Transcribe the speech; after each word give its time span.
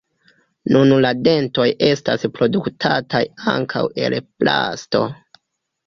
Nun 0.75 0.93
la 1.05 1.11
dentoj 1.27 1.67
estas 1.89 2.27
produktataj 2.39 3.23
ankaŭ 3.55 3.87
el 4.09 4.21
plasto. 4.35 5.09